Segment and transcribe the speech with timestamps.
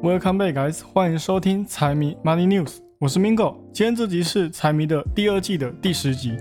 [0.00, 0.80] Welcome back, guys！
[0.92, 3.56] 欢迎收听财迷 Money News，我是 Mingo。
[3.72, 6.36] 今天这集是财迷的第二季的第十集。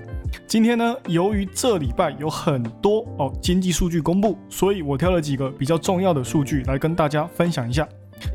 [0.45, 7.87] 今天呢，由于这礼拜有很多哦经济数据公布，所以我挑了几个比较重要的数据来跟大家分享一下。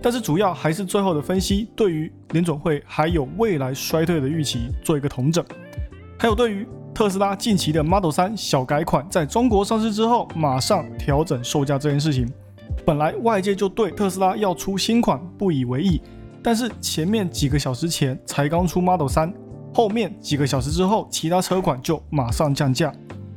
[0.02, 5.44] 但是主要还是最后的分析，对于联总会还有未来衰退的预期做一个统整，
[6.18, 12.28] 还有对于特斯拉近期的 Model 3小改款在中国上市之后马上调整售价这件事情。
[12.84, 16.00] 本来外界就对特斯拉要出新款不以为意，
[16.42, 19.32] 但是前面几个小时前才刚出 Model 3，
[19.72, 22.92] 后面几个小时之后，其他车款就马上降价。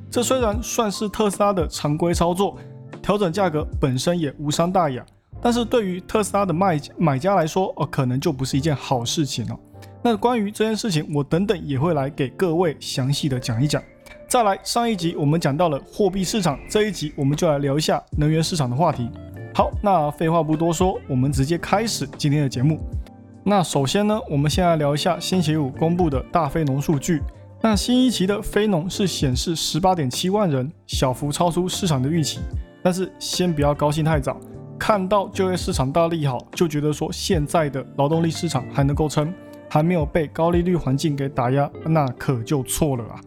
[0.10, 2.58] 这虽然算是特斯拉的常规操作，
[3.02, 5.06] 调整价格本身也无伤大雅，
[5.42, 9.60] 但是对于特斯拉的卖买家来说，哦，可能就不是一件好事情了。
[10.02, 13.82] 那关于这件事情，我等等也会来给各位详细的讲一讲。
[14.28, 19.10] 再来，上一集我们讲到了货币市场，这一集我们就来聊一下能源市场的话题。
[19.58, 22.78] 好，那废话不多说，我们直接开始今天的节目。
[23.42, 27.22] 那首先呢，我们先来聊一下星期五公布的大非农数据。
[27.62, 32.42] 那新一期的非农是显示十八点七万人，小幅超出市场的预期。
[32.84, 34.38] 但是先不要高兴太早，
[34.78, 39.34] 看到就业市场大利好，就觉得说现在的劳动力市场还能够撑，
[39.70, 43.22] 还没有被高利率环境给打压，那可就错了啊。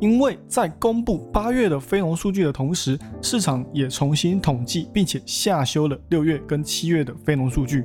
[0.00, 7.84] 因为在公布八月的非农数据的同时，市场也重新统计，并且下修了六月跟七月的非农数据，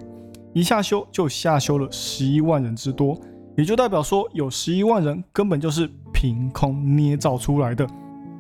[0.54, 3.20] 一下修就下修了十一万人之多，
[3.56, 7.88] 也就代表说有十一万人根本就是凭空捏造出来的，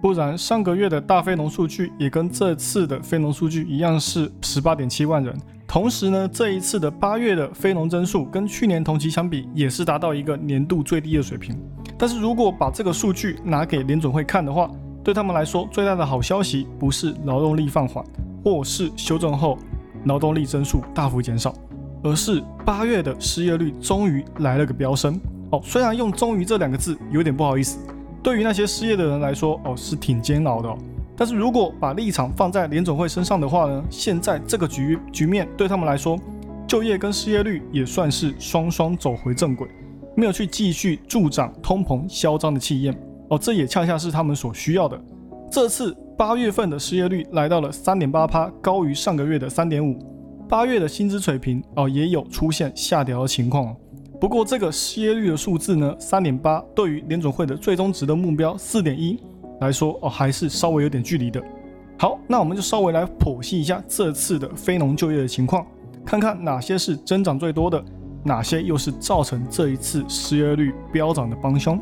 [0.02, 5.36] 不然上个月的大非农数据也跟这次的非农数据一样是十八点七万人。
[5.68, 11.60] 同时呢，这一次的八月的非农增速跟去年同期相比，也是达到一个年度最低的水平。
[11.98, 14.70] 但是如果把这个数据拿给联总会看的话，
[15.04, 18.04] 对他们来说最大的好消息不是劳动力放缓，
[18.44, 19.58] 或是修正后
[20.06, 21.54] 劳动力增速大幅减少，
[22.04, 25.20] 而是八月的失业率终于来了个飙升。
[25.50, 27.80] 哦，虽然用“终于”这两个字有点不好意思，
[28.22, 30.76] 对于那些失业的人来说，哦是挺煎熬的。
[31.16, 33.84] 但是如果把立场放在联总会身上的话呢？
[33.90, 36.20] 现在这个局局面对他们来说，
[36.68, 39.68] 就业跟失业率也算是双双走回正轨，
[40.18, 42.92] 没有去继续助长通膨嚣张的气焰
[43.30, 45.00] 哦，这也恰恰是他们所需要的。
[45.52, 49.96] 这次八月份的失业率来到了三点八趴，高于上个月的三点五。
[50.50, 53.76] 八月的薪资水平哦也有出现下调的情况。
[54.20, 59.20] 不过这个失业率的数字呢，三点八对于联总会的最终值的目标四点一。
[59.62, 61.40] 来说哦，还是稍微有点距离的。
[62.00, 65.66] 好，那我们就稍微来剖析一下这次的非农就业的情况，
[66.04, 67.84] 看看哪些是增长最多的，
[68.24, 71.80] 哪些又是造成这一次失业率飙涨的帮凶。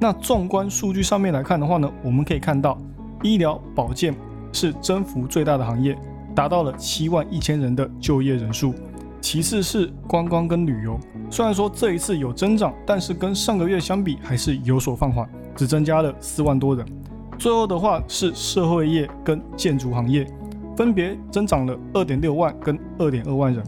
[0.00, 2.76] 那纵观数据上面来看的话呢，我们可以看到
[3.22, 4.14] 医疗保健
[4.52, 5.96] 是增幅最大的行业，
[6.34, 8.74] 达到了七万一千人的就业人数。
[9.20, 10.98] 其次是观光跟旅游，
[11.30, 16.84] 虽然说这一次有增长，但是跟上个月相比还是有所放缓，只增加了四万多人。
[17.38, 20.26] 最后的话是社会业跟建筑行业，
[20.76, 23.64] 分别增长了二点六万跟二点二万人。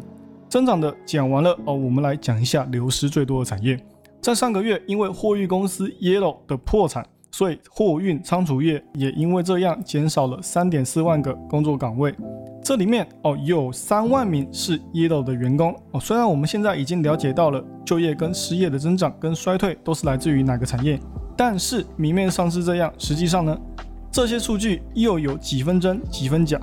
[0.49, 3.79] 增长的讲完了哦，我们来讲一下流失最多的产业。
[4.21, 12.15] 在上个月，因为货运公司 Yellow 的破产，所以货运仓储业也因为这样减少了三点四万个工作岗位。
[12.63, 16.01] 这里面哦有三万名是 Yellow 的员工哦。
[16.01, 20.99] 虽然我们现在已经了解到了就业跟失业的增长跟衰退都是来自于哪个产业。
[21.37, 23.57] 但是明面上是这样，实际上呢，
[24.11, 26.59] 这些数据又有几分真几分假。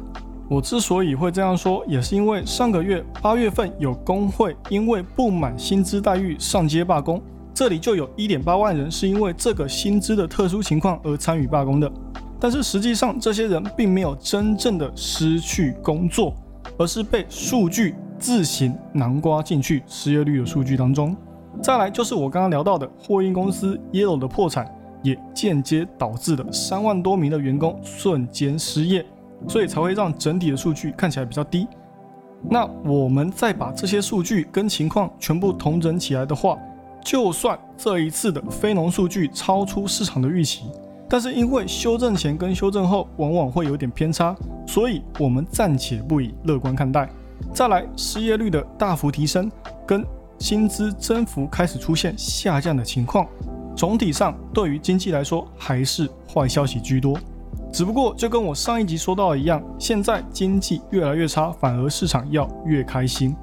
[0.54, 7.20] 我之所以会这样说，也是因为上个月八月份有工会因为不满薪资待遇上街罢工，
[7.56, 11.92] 这里就有一点八万人是因为这个薪资的特殊情况而参与罢工的。
[12.40, 16.36] 但是实际上，这些人并没有真正的失去工作，
[16.78, 21.18] 而是被数据自行囊括进去失业率的数据当中。
[21.64, 24.72] 再来就是我刚刚聊到的货运公司 Yellow 的破产，
[25.02, 29.04] 也间接导致了三万多名的员工瞬间失业，
[29.48, 31.68] 所以才会让整体的数据看起来比较低。
[32.50, 36.58] 那我们再把这些数据跟情况全部同整起来的话，
[37.04, 40.66] 就算这一次的非农数据超出市场的预期，
[41.08, 44.36] 但是因为修正前跟修正后往往会有点偏差，
[44.68, 47.10] 所以我们暂且不以乐观看待。
[47.54, 49.50] 再来，失业率的大幅提升
[49.86, 50.06] 跟
[50.40, 53.26] 薪资增幅开始出现下降的情况，
[53.76, 57.18] 总体上对于经济来说还是坏消息居多。
[57.74, 63.36] 只不过就跟我上一集说到的一样，现在经济越来越差，反而市场要越开心。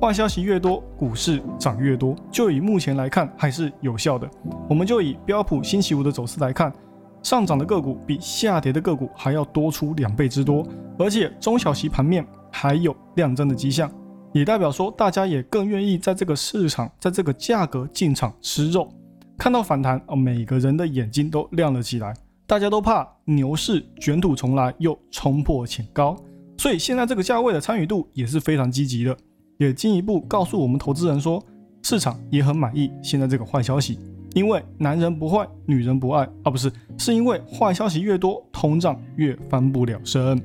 [0.00, 2.14] 坏消息越多，股市涨越多。
[2.30, 4.30] 就以目前来看，还是有效的。
[4.68, 6.72] 我们就以标普星期五的走势来看，
[7.20, 10.64] 上涨的个股比下跌的个股还要多出两倍之多，
[10.96, 13.90] 而且中小型盘面还有量增的迹象。
[14.32, 18.88] 也代表说大家也更愿意在这个市场，在这个价格进场吃肉。
[19.36, 22.14] 看到反弹哦，每个人的眼睛都亮了起来，
[22.46, 26.14] 大家都怕牛市卷土重来，又冲破前高，
[26.58, 29.16] 所以现在这个价位的参与度也是非常积极的，
[29.56, 31.42] 也进一步告诉我们投资人说，
[31.82, 33.98] 市场也很满意现在这个坏消息，
[34.34, 40.38] 因为男人不坏，女人不爱啊，不是，是因为坏消息越多，通胀越翻不了身。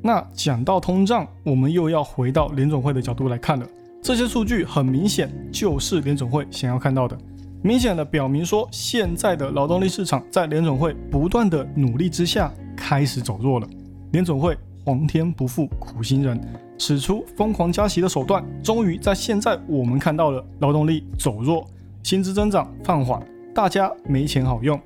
[0.00, 3.66] 那讲到通胀，我们又要回到联总会的角度来看了，
[4.00, 7.18] 这些数据很明显就是联总会想要看到的。
[7.62, 13.68] 明显的表明说，现在的劳动力市场在联总会不断的努力之下开始走弱了。
[14.12, 16.40] 联总会皇天不负苦心人，
[16.78, 21.66] 使出疯狂加息的手段，终于在现在我们看到了劳动力走弱，
[22.04, 23.20] 薪资增长放缓，
[23.52, 24.80] 大家没钱好用，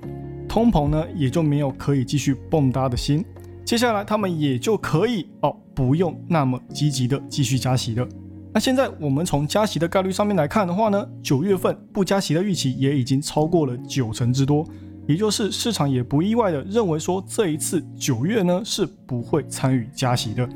[0.49, 3.23] 通膨呢也就没有可以继续蹦跶的心。
[3.63, 8.07] 接下来他们也就可以哦，不用那么积极的继续加息了。
[8.53, 14.65] 那现在我们从加息的概率上面来看的话呢，九月份不加息的预期也已经超过了九成之多，
[15.07, 20.47] 也就是市场也不意外的认为说这一次九月呢是不会参与加息的。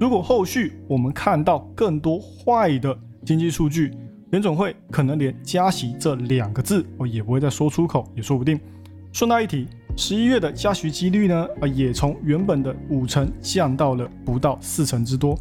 [0.00, 3.92] 如果后续我们看到更多坏的经济数据，
[4.30, 8.58] 联总会可能连加息这两个字哦也不会再说出口，也说不定。
[9.12, 15.38] 顺带一提，十一月的加息几率呢，啊也从原本的五成降到了不到四成之多。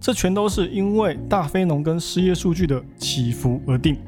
[0.00, 3.98] 这全都是因为大非农跟失业数据的起伏而定，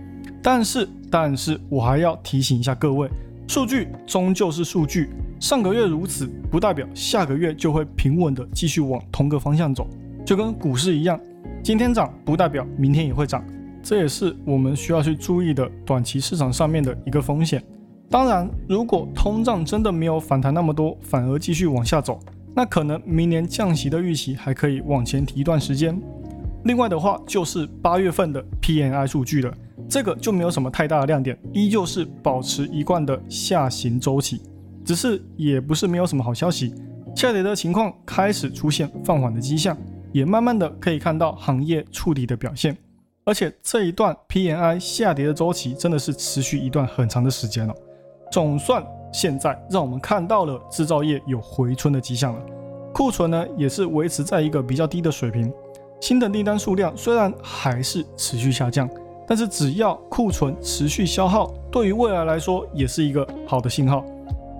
[0.42, 3.06] 但是，但是我还要提醒一下各位，
[3.46, 9.86] 数据终究是数据，上个月如此，不代表下个月就会平稳的继续往同个方向走，
[10.24, 11.20] 就跟股市一样，
[11.62, 13.44] 今天涨不代表明天也会涨，
[13.82, 17.62] 这也是我们需要去注意的短期市场上面的一个风险。
[18.08, 22.18] 当然，如果通胀真的没有反弹那么多，反而继续往下走。
[22.54, 25.98] 那可能明年降息的预期还可以往前提一段时间。
[26.64, 29.52] 另外的话，就是八月份的 PNI 数据了，
[29.88, 34.40] 这个就没有什么太大的亮点，依旧是保持一贯的下行周期。
[34.84, 36.74] 只是也不是没有什么好消息，
[37.16, 39.76] 下跌的情况开始出现放缓的迹象，
[40.12, 42.76] 也慢慢的可以看到行业触底的表现。
[43.24, 47.74] 而且这一段 PNI 下跌的周期真的是持续一段很长的时间了，
[48.30, 48.84] 总算。
[49.12, 52.40] 现在让我们看到了制造业有回春的迹象了，
[52.94, 55.52] 库存呢也是维持在一个比较低的水平，
[56.00, 58.88] 新的订单数量虽然还是持续下降，
[59.26, 64.04] 但是只要库存持续消耗，对于未来来说也是一个好的信号。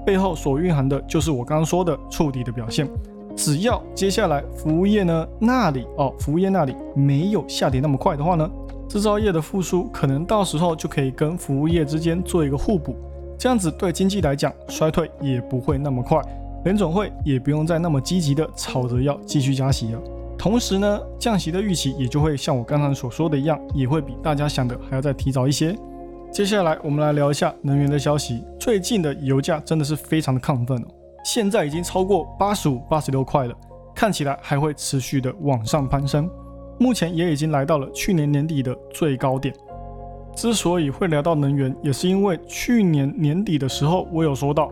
[0.04, 2.88] 背后所蕴含的就是我刚刚说的触底的表现。
[3.34, 8.50] 只要接下来服务业呢那里哦，服务业那里没有下跌那么快的话呢，
[8.88, 12.94] 制造业的复苏可能到时候就可以跟服务业之间做一个互补。
[13.43, 16.23] 这样子对经济来讲，衰退也不会那么快，
[16.62, 20.00] 联总会也不用再那么积极的吵着要继续加息了。
[20.39, 25.77] 同时呢，降息的预期也就会像我刚才所说的一样，也会比大家想的还要再提早一些。
[26.31, 28.44] 接下来我们来聊一下能源的消息。
[28.61, 30.87] 最近的油价真的是非常的亢奋哦，
[31.25, 33.55] 现在已经超过八十五、八十六块了，
[33.93, 36.31] 看起来还会持续的往上攀升。
[36.79, 39.53] 目前也已经来到了去年年底的最高点。
[40.34, 44.70] 之所以会聊到能源，也是因为去年年底的时候，我有说到，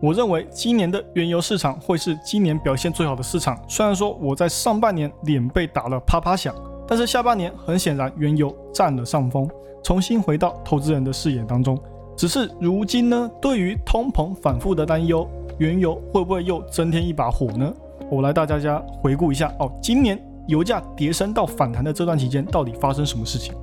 [0.00, 3.58] 我认为今年的原油市场会是今年表现最好的市场。
[3.68, 6.54] 虽然说我在上半年脸被打了啪啪响，
[6.88, 9.48] 但是下半年很显然原油占了上风，
[9.84, 11.78] 重新回到投资人的视野当中。
[12.16, 17.72] 只是如今呢，对于通膨反复的担忧，原油会不会又增添一把火呢？
[18.10, 23.54] 我来带大家回顾一下哦，今年油价跌升到反弹的这段期间，到底发生什么事情？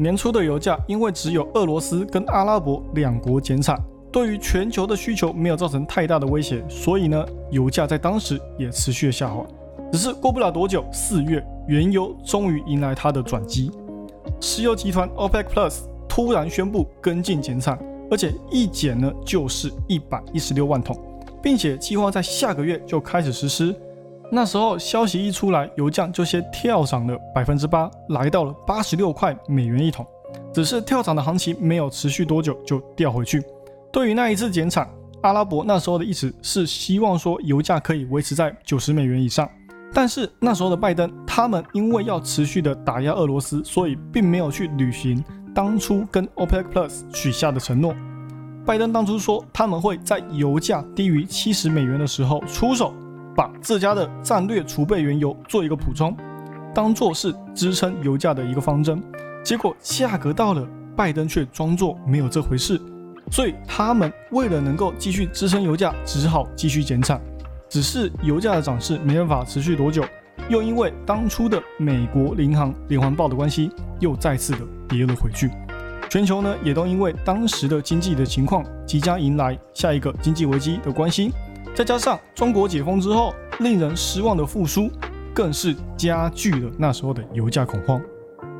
[0.00, 3.78] 年初的油价，因为只有俄罗斯跟阿拉伯两国减产，
[4.10, 9.44] 对于全球的需求没有造成太大的威胁，所以呢，油价在当时也持续下滑。
[9.92, 13.70] 只是过不了多久，四月原油终于迎来它的转机，
[14.40, 17.78] 石油集团 OPEC Plus 突然宣布跟进减产，
[18.10, 20.98] 而且一减呢就是一百一十六万桶，
[21.42, 23.76] 并且计划在下个月就开始实施。
[24.32, 30.06] 那时候消息一出来，油价就先跳涨了百分之八，来到了八十六块美元一桶。
[30.52, 33.42] 只是跳涨的行情没有持续多久就掉回去。
[33.92, 34.88] 对于那一次减产，
[35.22, 39.48] 阿拉伯那时候的意思是希望说油价可以维持在九十美元以上。
[39.92, 45.22] 但是那时候的拜登他们因为要持续的打压俄罗斯，所以并没有去履行
[45.52, 47.92] 当初跟 OPEC Plus 许下的承诺。
[48.64, 52.94] 拜登当初说他们会在油价低于七十美元的时候出手。
[53.34, 56.16] 把自家的战略储备原油做一个补充，
[56.74, 59.02] 当做是支撑油价的一个方针。
[59.42, 62.80] 结果价格到了，拜登却装作没有这回事。
[63.30, 67.20] 所以他们为了能够继续支撑油价，只好继续减产。
[67.68, 70.04] 只是油价的涨势没办法持续多久，
[70.48, 73.70] 又因为当初的美国银行连环爆的关系，
[74.00, 74.58] 又再次的
[74.88, 75.48] 跌了回去。
[76.08, 81.30] 全球呢，也都因为当时的经济的情况即将迎来下一个经济危机的关系，
[81.80, 84.90] 再加上中国解封之后令人失望的复苏，
[85.32, 87.98] 更是加剧了那时候的油价恐慌。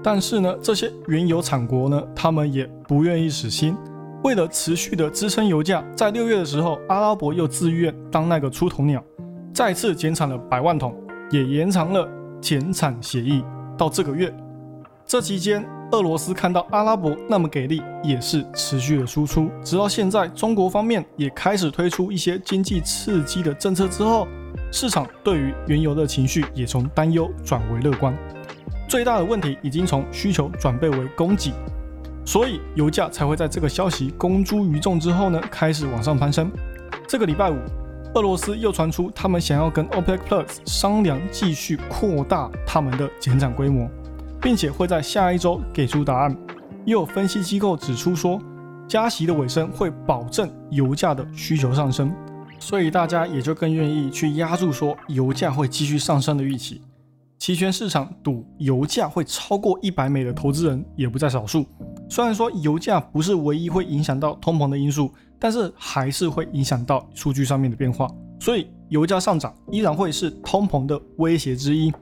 [0.02, 3.76] 但是呢，这些原油产国呢，他们也不愿意死心，
[4.24, 9.04] 为了持续的支撑油价，在六月的时候，阿拉伯又自愿当那个出头鸟，
[9.52, 10.96] 再次减产了百万桶，
[11.30, 12.08] 也延长了
[12.40, 13.44] 减产协议
[13.76, 14.34] 到这个月。
[15.04, 15.62] 这期间。
[15.92, 24.28] 俄罗斯看到阿拉伯那么给力，也是持续的输出，直到现在，中国方面也开始推出一些经济刺激的政策之后，
[24.70, 28.16] 市场对于原油的情绪也从担忧转为乐观。
[28.88, 31.52] 最大的问题已经从需求转变为供给，
[32.24, 36.48] 所以油价才会在这个消息公诸于众之后呢，开始往上攀升。
[37.08, 37.56] 这个礼拜五，
[38.14, 43.90] 俄罗斯又传出他们想要跟 OPEC Plus 商量继续扩大他们的减产规模。
[44.40, 46.36] 并且会在下一周给出答案。
[46.86, 48.40] 又有分析机构指出说，
[48.88, 52.10] 加息的尾声会保证油价的需求上升，
[52.58, 56.80] 所以大家也就更愿意去压住说油价会继续上升的预期。
[57.38, 61.66] 期权市场赌油价会超过一百美的投资人也不在少数。
[62.08, 68.10] 虽然说油价不是唯一会影响到通膨的因素，但是还是会影响到数据上面的变化。
[68.40, 71.92] 所以油价上涨依然会是通膨的威胁之一。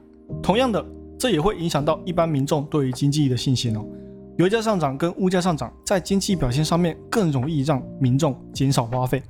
[0.41, 0.83] 同样的。
[1.19, 3.85] 这也会影响到一般民众对于经济的信心哦。
[4.37, 9.21] 油价上涨跟物价上涨，在经济表现上面更容易让民众减少花费。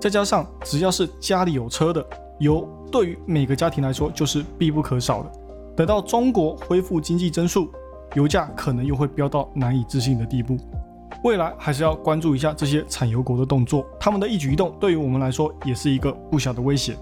[0.00, 2.04] 再加上只要是家里有车的，
[2.40, 5.30] 油对于每个家庭来说就是必不可少的。
[5.76, 7.70] 等到中国恢复经济增速，
[8.16, 10.56] 油价可能又会飙到难以置信的地步。
[11.22, 16.96] 未来还是要关注一下这些产油国的动作，他们的一举一动对于我们来说也是一个不小的威胁。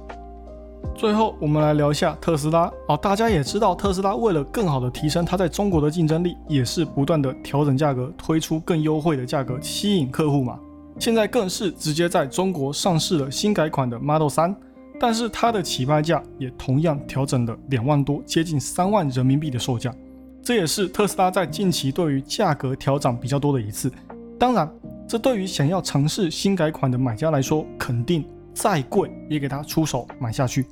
[0.94, 2.96] 最后，我们来聊一下特斯拉哦。
[2.96, 10.58] 大家也知道，特斯拉为了更好的提升它在中国的竞争力，也是不断的调整价格，推出更优惠的价格，吸引客户嘛。
[10.98, 14.54] 现在更是直接在中国上市了新改款的 Model 3，
[14.98, 19.94] 但是它的起拍价也同样调整了两万多，接近三万人民币的售价。
[20.42, 23.92] 这也是特斯拉在近期对于价格调整比较多的一次。
[24.38, 24.70] 当然，
[25.06, 28.24] 这对于想要尝试新改款的买家来说，肯定。
[28.56, 30.64] 再贵也给他出手买下去，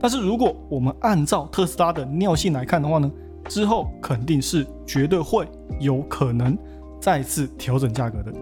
[0.00, 3.10] 但是如果我们按照特斯拉的尿性来看的话呢，
[3.48, 5.44] 之后肯定是绝对会
[5.80, 6.56] 有可能
[7.00, 8.32] 再次调整价格的，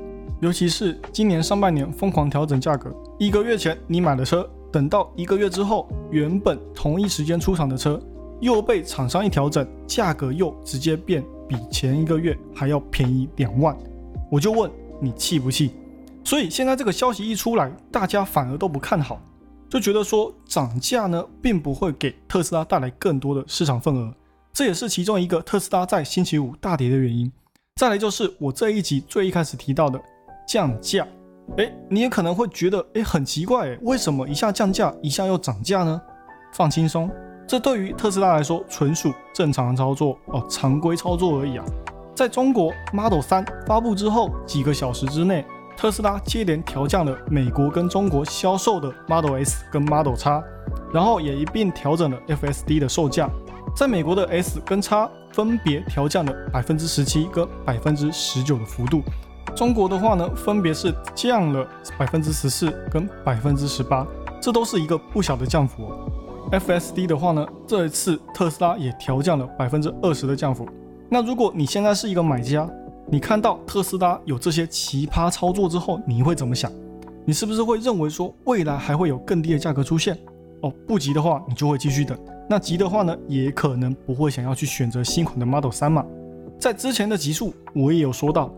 [0.41, 7.99] 尤其是今年上半年疯狂调整价格，一个月前你买的车，等到一个月之后，原本同一时间出厂的车
[8.39, 13.75] 又被厂商一调整，价格又直接变比前一个月还要便宜两万，
[14.31, 15.73] 我就问你气不气？
[16.31, 19.21] 所以现在这个消息一出来，大家反而都不看好，
[19.69, 24.15] 就觉得说涨价呢，并不会给特斯拉带来更多的市场份额，
[24.53, 27.29] 这也是其中一个特斯拉在星期五大跌的原因。
[27.81, 30.01] 再来就是我这一集最一开始提到的
[30.47, 31.05] 降价，
[31.59, 36.01] 哎，你也可能会觉得哎很奇怪，哎，为什么一下降价，一下又涨价呢？
[36.53, 37.11] 放轻松，
[37.45, 41.65] 这对于特斯拉来说纯属正常的操作哦，常规操作而已啊。
[42.15, 45.45] 在中国 Model 3发布之后几个小时之内。
[45.81, 50.29] 特斯拉接连调降了美国跟中国销售的 Model S 跟 Model X，
[50.93, 53.31] 然后也一并调整了 FSD 的售价。
[53.75, 54.95] 在美国的 S 跟 X
[55.33, 59.03] 分别调降了百分之十七跟百分之十九的幅度，
[59.57, 64.07] 中国的话呢，分别是降了百分之十四跟百分之十八，
[64.39, 65.91] 这都是一个不小的降幅。
[66.53, 70.69] FSD 的话呢，这一次特斯拉也调降了百分之二十的降幅。
[71.09, 72.69] 那如果你现在是一个买家，
[73.13, 76.71] 你看到特斯拉有这些奇葩操作之后，你会怎么想？
[77.25, 80.17] 你是不是会认为说未来还会有更低的价格出现？
[80.61, 82.17] 哦，不急的话，你就会继续等；
[82.49, 86.07] 那急的话呢，也可能不会想要去选择新款的 Model 3嘛。
[86.57, 88.49] 在之前的集数，我也有说到，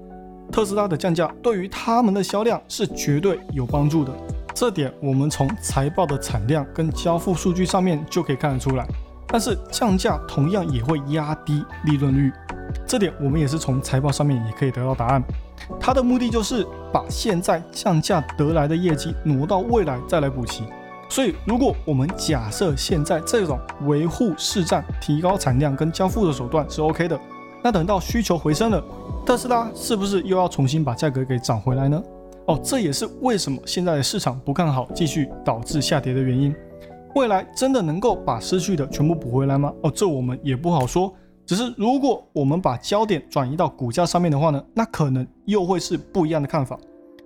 [0.50, 4.12] 特斯拉的降价对于他们的销量是绝对有帮助的，
[4.54, 8.86] 这点我们从财报的产量跟交付数据上面就可以看得出来。
[9.28, 12.30] 但是降价同样也会压低利润率。
[12.86, 15.22] 这点我们也是从财报上面也可以得到答案，
[15.80, 20.64] 它的目的就是把现在降价得来的业绩挪到未来再来补齐。
[21.08, 27.20] 所以，如果我们假设现在这种维护市占、提高产量跟交付的手段是 OK 的，
[27.62, 28.82] 那等到需求回升了，
[29.26, 32.02] 特斯拉是不是又要重新把价格给涨回来呢？
[32.46, 36.54] 哦，这也是为什么现在的市场不看好，继续导致下跌的原因。
[37.14, 39.70] 未来真的能够把失去的全部补回来吗？
[39.82, 41.12] 哦，这我们也不好说。
[41.52, 46.78] 只是如果我们把焦点转移到股价上面的话呢，那可能又会是不一样的看法。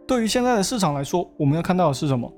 [0.04, 2.28] 对于现在的市场来说，我们要看到的是什么？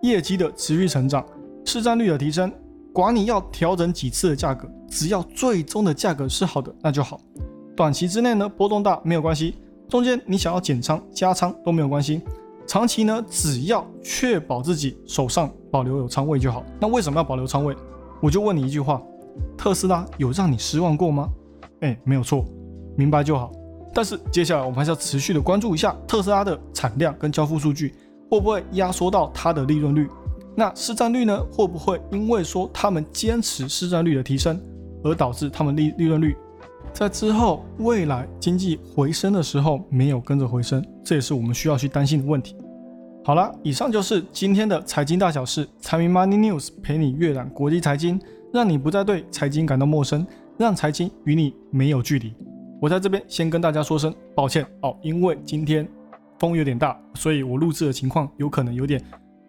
[0.00, 1.22] 业绩的持续成长，
[1.66, 2.50] 市占率的提升，
[2.90, 7.20] 管你要调整几次的价格，只要最终的价格是好的，那就好。
[7.76, 9.56] 短期之内呢波动大没有关系，
[9.90, 12.22] 中间你想要减仓加仓都没有关系。
[12.66, 16.64] 长期呢，只要确保自己手上保留有仓位就好。
[16.80, 17.76] 那为什么要保留仓位？
[18.22, 19.02] 我就问你一句话：
[19.60, 21.28] 特斯拉有让你失望过吗？
[21.80, 22.46] 哎，没有错，
[22.96, 23.52] 明白就好。
[23.92, 27.94] 但是接下来我们还是要持续的关注一下特斯拉的产量跟交付数据，
[28.30, 30.08] 会不会压缩到它的利润率？
[30.56, 31.44] 那市占率呢？
[31.52, 34.58] 会不会因为说他们坚持市占率的提升，
[35.04, 36.34] 而导致他们利利润率
[36.94, 40.82] 在之后未来经济回升的时候没有跟着回升？
[41.04, 42.56] 这也是我们需要去担心的问题。
[43.22, 48.18] 好了，以上就是今天的财经大小事，财迷 Money News 陪你阅览国际财经，
[48.52, 50.26] 让你不再对财经感到陌生，
[50.58, 52.34] 让财经与你没有距离。
[52.80, 55.86] 我在这边先跟大家说声抱歉哦，因为今天
[56.38, 59.02] 风有点大，所以我录制的情况有可能有点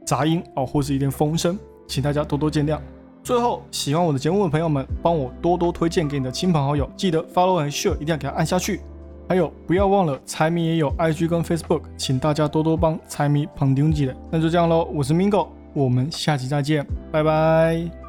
[0.06, 2.80] 杂音哦，或是一点风声，请大家多多见谅。
[3.24, 8.82] 最后，喜欢我的节目的朋友们，帮我多多推荐给你的亲朋好友，记得 Follow 和 Share 一定要给它按下去。
[9.30, 14.16] 还有，不要忘了财迷也有 IG 跟 Facebook，请大家多多帮财迷捧妞记的。
[14.30, 18.01] 那就这样喽，我是 Mingo，我们下期再见，拜拜。